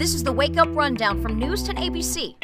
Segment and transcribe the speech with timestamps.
[0.00, 2.34] This is the Wake Up Rundown from News 10 ABC.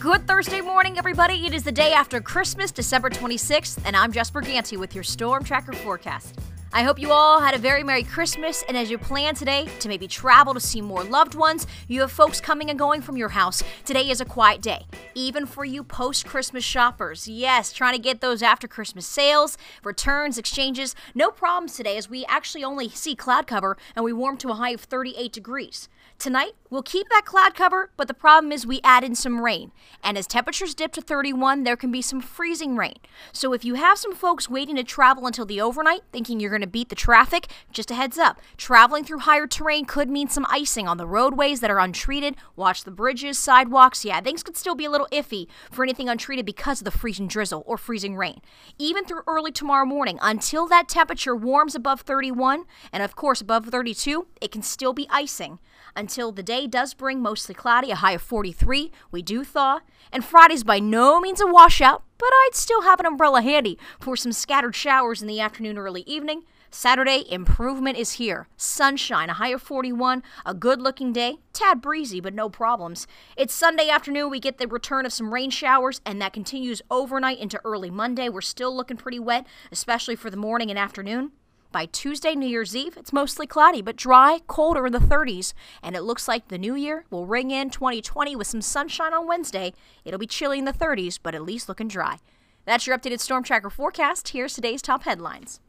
[0.00, 1.46] Good Thursday morning, everybody.
[1.46, 5.44] It is the day after Christmas, December 26th, and I'm Jess Briganti with your Storm
[5.44, 6.40] Tracker forecast.
[6.74, 9.88] I hope you all had a very Merry Christmas, and as you plan today to
[9.88, 13.28] maybe travel to see more loved ones, you have folks coming and going from your
[13.28, 13.62] house.
[13.84, 17.28] Today is a quiet day, even for you post Christmas shoppers.
[17.28, 20.94] Yes, trying to get those after Christmas sales, returns, exchanges.
[21.14, 24.54] No problems today as we actually only see cloud cover and we warm to a
[24.54, 25.90] high of 38 degrees.
[26.22, 29.72] Tonight, we'll keep that cloud cover, but the problem is we add in some rain.
[30.04, 32.94] And as temperatures dip to 31, there can be some freezing rain.
[33.32, 36.60] So if you have some folks waiting to travel until the overnight, thinking you're going
[36.60, 38.40] to beat the traffic, just a heads up.
[38.56, 42.36] Traveling through higher terrain could mean some icing on the roadways that are untreated.
[42.54, 44.04] Watch the bridges, sidewalks.
[44.04, 47.26] Yeah, things could still be a little iffy for anything untreated because of the freezing
[47.26, 48.40] drizzle or freezing rain.
[48.78, 53.66] Even through early tomorrow morning, until that temperature warms above 31, and of course above
[53.66, 55.58] 32, it can still be icing
[55.96, 58.92] until the day does bring mostly cloudy, a high of 43.
[59.10, 59.80] We do thaw,
[60.12, 64.14] and Friday's by no means a washout, but I'd still have an umbrella handy for
[64.14, 66.42] some scattered showers in the afternoon, early evening.
[66.70, 68.46] Saturday, improvement is here.
[68.58, 73.06] Sunshine, a high of 41, a good looking day, tad breezy, but no problems.
[73.34, 77.38] It's Sunday afternoon, we get the return of some rain showers, and that continues overnight
[77.38, 78.28] into early Monday.
[78.28, 81.32] We're still looking pretty wet, especially for the morning and afternoon.
[81.72, 85.96] By Tuesday, New Year's Eve, it's mostly cloudy, but dry, colder in the 30s, and
[85.96, 89.72] it looks like the new year will ring in 2020 with some sunshine on Wednesday.
[90.04, 92.18] It'll be chilly in the 30s, but at least looking dry.
[92.66, 94.28] That's your updated Storm Tracker forecast.
[94.28, 95.60] Here's today's top headlines.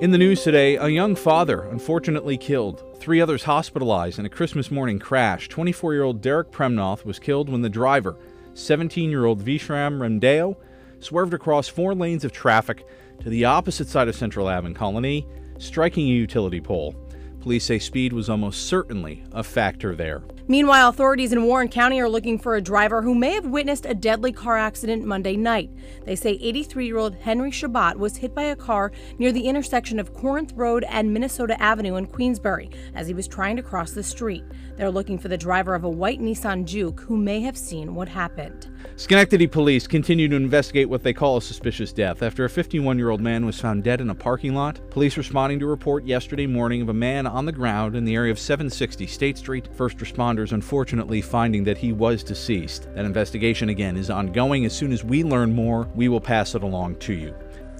[0.00, 4.70] In the news today, a young father unfortunately killed, three others hospitalized in a Christmas
[4.70, 5.48] morning crash.
[5.48, 8.16] 24 year old Derek Premnoth was killed when the driver
[8.54, 10.56] 17 year old Vishram Remdeo
[11.00, 12.86] swerved across four lanes of traffic
[13.20, 15.26] to the opposite side of Central Ave in Colonie,
[15.58, 16.94] striking a utility pole.
[17.40, 20.22] Police say speed was almost certainly a factor there.
[20.46, 23.94] Meanwhile, authorities in Warren County are looking for a driver who may have witnessed a
[23.94, 25.70] deadly car accident Monday night.
[26.04, 29.98] They say 83 year old Henry Shabbat was hit by a car near the intersection
[29.98, 34.02] of Corinth Road and Minnesota Avenue in Queensbury as he was trying to cross the
[34.02, 34.44] street.
[34.76, 38.08] They're looking for the driver of a white Nissan Juke who may have seen what
[38.08, 38.68] happened.
[38.96, 43.08] Schenectady police continue to investigate what they call a suspicious death after a 51 year
[43.08, 44.78] old man was found dead in a parking lot.
[44.90, 48.14] Police responding to a report yesterday morning of a man on the ground in the
[48.14, 49.68] area of 760 State Street.
[49.74, 52.88] First responders unfortunately finding that he was deceased.
[52.94, 54.64] That investigation again is ongoing.
[54.64, 57.34] As soon as we learn more, we will pass it along to you.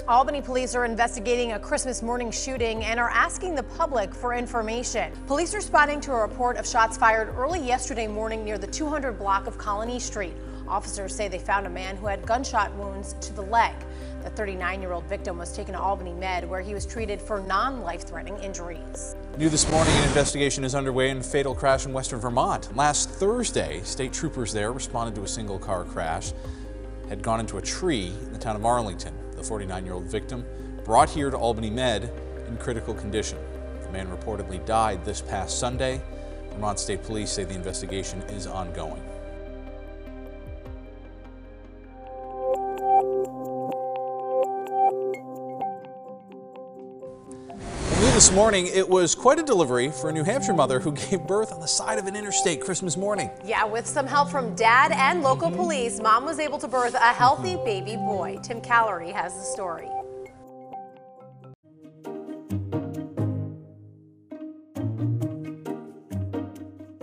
[0.06, 5.12] Albany police are investigating a Christmas morning shooting and are asking the public for information.
[5.26, 9.46] Police responding to a report of shots fired early yesterday morning near the 200 block
[9.46, 10.34] of Colonie Street.
[10.68, 13.74] Officers say they found a man who had gunshot wounds to the leg.
[14.22, 17.40] The 39 year old victim was taken to Albany Med, where he was treated for
[17.40, 19.16] non life threatening injuries.
[19.36, 22.76] New this morning, an investigation is underway in a fatal crash in western Vermont.
[22.76, 26.32] Last Thursday, state troopers there responded to a single car crash,
[27.08, 29.12] had gone into a tree in the town of Arlington.
[29.32, 30.46] The 49 year old victim
[30.84, 32.12] brought here to Albany Med
[32.46, 33.38] in critical condition.
[33.82, 36.00] The man reportedly died this past Sunday.
[36.52, 39.02] Vermont State Police say the investigation is ongoing.
[48.14, 51.50] This morning, it was quite a delivery for a New Hampshire mother who gave birth
[51.50, 53.28] on the side of an interstate Christmas morning.
[53.44, 55.56] Yeah, with some help from dad and local mm-hmm.
[55.56, 57.64] police, mom was able to birth a healthy mm-hmm.
[57.64, 58.38] baby boy.
[58.40, 59.88] Tim Callery has the story.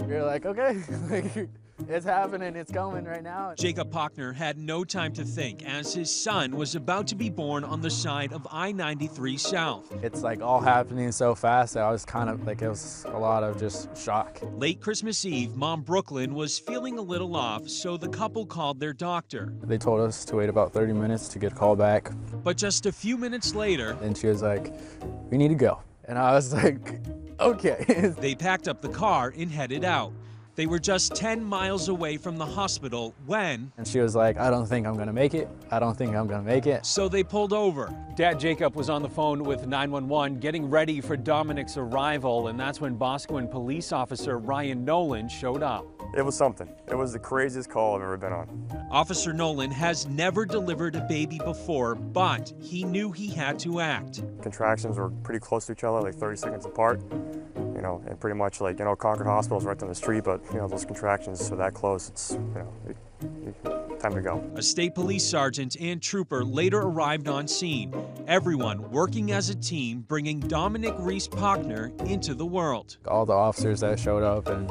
[0.07, 1.49] You're like, okay.
[1.87, 2.55] It's happening.
[2.55, 3.53] It's coming right now.
[3.55, 7.63] Jacob Pochner had no time to think as his son was about to be born
[7.63, 9.91] on the side of I-93 South.
[10.03, 11.73] It's like all happening so fast.
[11.73, 14.39] That I was kind of like, it was a lot of just shock.
[14.57, 18.93] Late Christmas Eve, mom Brooklyn was feeling a little off, so the couple called their
[18.93, 19.53] doctor.
[19.63, 22.11] They told us to wait about 30 minutes to get a call back.
[22.43, 24.73] But just a few minutes later, and she was like,
[25.29, 25.81] we need to go.
[26.05, 26.99] And I was like,
[27.39, 28.13] okay.
[28.19, 30.13] they packed up the car and headed out.
[30.61, 33.71] They were just 10 miles away from the hospital when...
[33.77, 35.49] And she was like, I don't think I'm gonna make it.
[35.71, 36.85] I don't think I'm gonna make it.
[36.85, 37.91] So they pulled over.
[38.15, 42.79] Dad Jacob was on the phone with 911 getting ready for Dominic's arrival, and that's
[42.79, 45.83] when Boscawen police officer Ryan Nolan showed up.
[46.15, 46.69] It was something.
[46.87, 48.87] It was the craziest call I've ever been on.
[48.91, 54.21] Officer Nolan has never delivered a baby before, but he knew he had to act.
[54.43, 57.01] Contractions were pretty close to each other, like 30 seconds apart
[57.81, 60.39] you know, and pretty much like, you know, Concord Hospital's right down the street, but,
[60.53, 64.47] you know, those contractions are that close, it's, you know, it, time to go.
[64.55, 67.91] A state police sergeant and trooper later arrived on scene.
[68.27, 72.97] Everyone working as a team, bringing Dominic Reese Pockner into the world.
[73.07, 74.69] All the officers that showed up and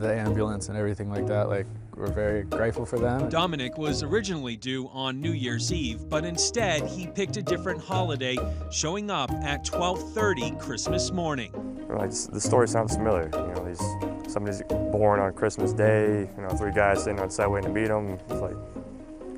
[0.00, 3.28] the ambulance and everything like that, like we're very grateful for them.
[3.28, 8.36] Dominic was originally due on New Year's Eve, but instead he picked a different holiday,
[8.70, 11.52] showing up at 12:30 Christmas morning.
[11.88, 13.30] Like the story sounds familiar.
[13.32, 14.62] You know, these somebody's
[14.92, 16.28] born on Christmas Day.
[16.36, 18.18] You know, three guys sitting on side waiting to meet him.
[18.28, 18.56] It's like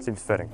[0.01, 0.51] seems fitting.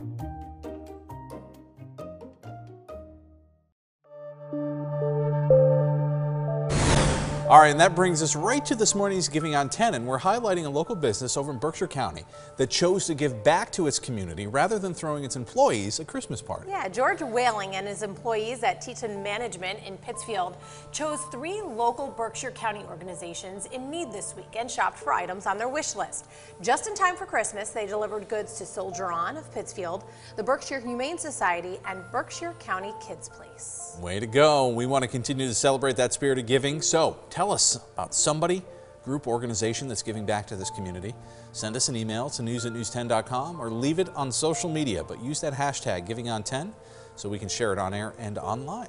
[7.53, 10.19] All right, and that brings us right to this morning's Giving on 10, and we're
[10.19, 12.25] highlighting a local business over in Berkshire County
[12.57, 16.41] that chose to give back to its community rather than throwing its employees a Christmas
[16.41, 16.71] party.
[16.71, 20.57] Yeah, George Whaling and his employees at Teton Management in Pittsfield
[20.93, 25.59] chose three local Berkshire County organizations in need this week and shopped for items on
[25.59, 26.29] their wish list.
[26.63, 30.05] Just in time for Christmas, they delivered goods to Soldier On of Pittsfield,
[30.37, 33.99] the Berkshire Humane Society, and Berkshire County Kids Place.
[34.01, 34.69] Way to go.
[34.69, 36.81] We want to continue to celebrate that spirit of giving.
[36.81, 38.63] So tell us about somebody,
[39.05, 41.15] group, organization that's giving back to this community.
[41.53, 45.23] Send us an email to news at news10.com or leave it on social media, but
[45.23, 46.73] use that hashtag GivingOn10
[47.17, 48.89] so we can share it on air and online.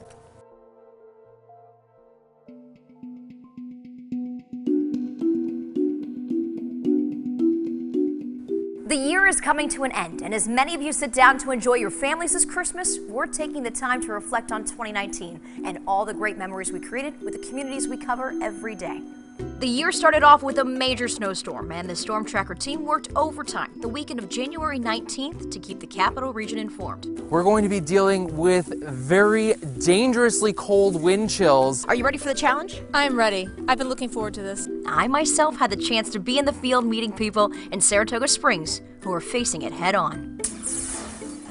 [8.94, 11.50] The year is coming to an end, and as many of you sit down to
[11.50, 16.06] enjoy your families this Christmas, we're taking the time to reflect on 2019 and all
[16.06, 19.02] the great memories we created with the communities we cover every day.
[19.38, 23.72] The year started off with a major snowstorm, and the Storm Tracker team worked overtime
[23.82, 27.06] the weekend of January 19th to keep the capital region informed.
[27.30, 31.86] We're going to be dealing with very dangerously cold wind chills.
[31.86, 32.82] Are you ready for the challenge?
[32.94, 33.50] I'm ready.
[33.68, 34.68] I've been looking forward to this.
[34.86, 38.82] I myself had the chance to be in the field meeting people in Saratoga Springs
[39.02, 40.40] who are facing it head on.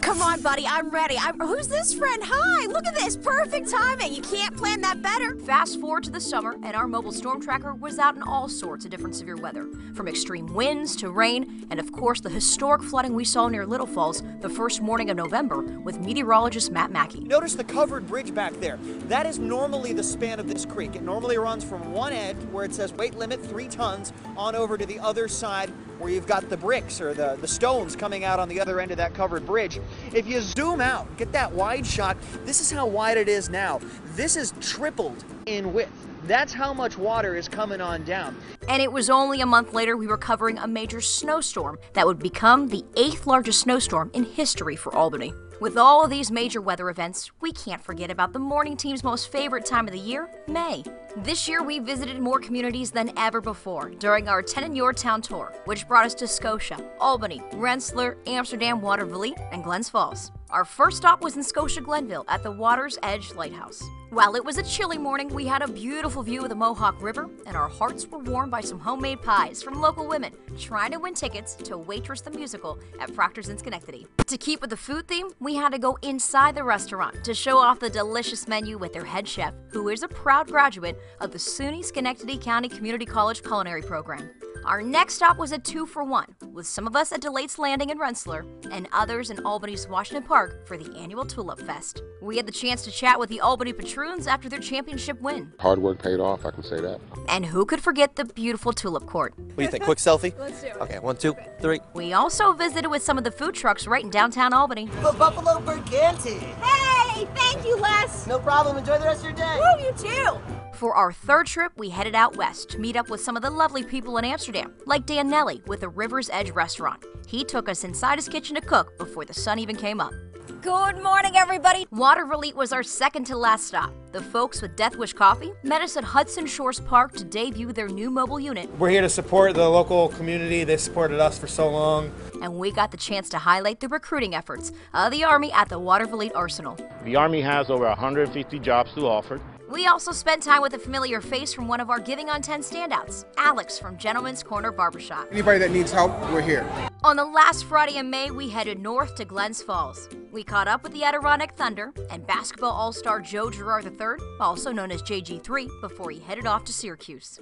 [0.02, 1.16] Come on, buddy, I'm ready.
[1.16, 2.20] I'm, who's this friend?
[2.26, 3.16] Hi, look at this.
[3.16, 4.12] Perfect timing.
[4.12, 5.36] You can't plan that better.
[5.36, 8.84] Fast forward to the summer, and our mobile storm tracker was out in all sorts
[8.84, 13.14] of different severe weather, from extreme winds to rain, and of course the historic flooding
[13.14, 17.20] we saw near Little Falls the first morning of November with meteorologist Matt Mackey.
[17.20, 18.78] Notice the covered bridge back there.
[19.06, 20.96] That is normally the span of this creek.
[20.96, 24.76] It normally runs from one end where it says weight limit three tons on over
[24.76, 25.72] to the other side
[26.02, 28.90] where you've got the bricks or the, the stones coming out on the other end
[28.90, 29.78] of that covered bridge.
[30.12, 33.80] If you zoom out, get that wide shot, this is how wide it is now.
[34.16, 35.92] This is tripled in width.
[36.24, 38.36] That's how much water is coming on down.
[38.68, 42.18] And it was only a month later we were covering a major snowstorm that would
[42.18, 45.32] become the eighth largest snowstorm in history for Albany.
[45.62, 49.30] With all of these major weather events, we can't forget about the morning team's most
[49.30, 50.82] favorite time of the year, May.
[51.18, 55.22] This year, we visited more communities than ever before during our 10 in Your Town
[55.22, 60.32] tour, which brought us to Scotia, Albany, Rensselaer, Amsterdam, Watervliet, and Glens Falls.
[60.50, 63.84] Our first stop was in Scotia Glenville at the Water's Edge Lighthouse.
[64.12, 67.30] While it was a chilly morning, we had a beautiful view of the Mohawk River,
[67.46, 71.14] and our hearts were warmed by some homemade pies from local women trying to win
[71.14, 74.06] tickets to Waitress the Musical at Proctor's in Schenectady.
[74.26, 77.56] To keep with the food theme, we had to go inside the restaurant to show
[77.56, 81.38] off the delicious menu with their head chef, who is a proud graduate of the
[81.38, 84.30] SUNY Schenectady County Community College Culinary Program.
[84.64, 87.58] Our next stop was a two for one, with some of us at De Laet's
[87.58, 92.02] Landing in Rensselaer and others in Albany's Washington Park for the annual Tulip Fest.
[92.20, 93.72] We had the chance to chat with the Albany
[94.02, 95.52] Patroons after their championship win.
[95.60, 97.00] Hard work paid off, I can say that.
[97.28, 99.32] And who could forget the beautiful Tulip Court?
[99.36, 99.84] What do you think?
[99.84, 100.36] Quick selfie?
[100.38, 100.76] Let's do it.
[100.80, 101.78] Okay, one, two, three.
[101.94, 104.86] We also visited with some of the food trucks right in downtown Albany.
[104.86, 106.40] The Buffalo Burganti.
[106.40, 108.26] Hey, thank you, Les.
[108.26, 108.76] No problem.
[108.76, 109.60] Enjoy the rest of your day.
[109.60, 110.38] Woo, you too.
[110.74, 113.50] For our third trip, we headed out west to meet up with some of the
[113.50, 117.04] lovely people in Amsterdam, like Dan Nelly with the River's Edge restaurant.
[117.28, 120.12] He took us inside his kitchen to cook before the sun even came up.
[120.60, 121.86] Good morning, everybody.
[121.92, 123.92] Watervliet was our second to last stop.
[124.12, 127.88] The folks with Death Wish Coffee met us at Hudson Shores Park to debut their
[127.88, 128.68] new mobile unit.
[128.78, 130.64] We're here to support the local community.
[130.64, 132.12] They supported us for so long.
[132.42, 135.80] And we got the chance to highlight the recruiting efforts of the Army at the
[135.80, 136.76] Watervliet Arsenal.
[137.04, 139.40] The Army has over 150 jobs to offer.
[139.72, 142.60] We also spent time with a familiar face from one of our Giving on 10
[142.60, 145.28] standouts, Alex from Gentleman's Corner Barbershop.
[145.32, 146.70] Anybody that needs help, we're here.
[147.02, 150.10] On the last Friday in May, we headed north to Glens Falls.
[150.30, 154.72] We caught up with the Adirondack Thunder and basketball all star Joe Girard III, also
[154.72, 157.40] known as JG3, before he headed off to Syracuse.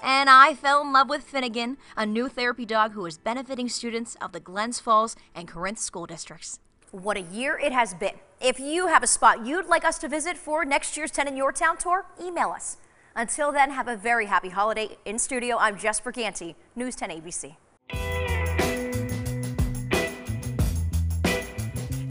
[0.00, 4.16] And I fell in love with Finnegan, a new therapy dog who is benefiting students
[4.20, 6.60] of the Glens Falls and Corinth school districts.
[6.92, 8.14] What a year it has been.
[8.40, 11.36] If you have a spot you'd like us to visit for next year's 10 in
[11.36, 12.76] Your Town tour, email us.
[13.16, 14.98] Until then, have a very happy holiday.
[15.04, 17.56] In studio, I'm Jess Briganti, News 10 ABC.